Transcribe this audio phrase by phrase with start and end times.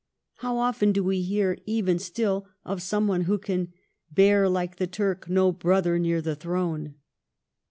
[0.37, 3.71] How often do we hear even still of someone who can:
[4.11, 6.95] Bear, like the Turk, no brother near the throne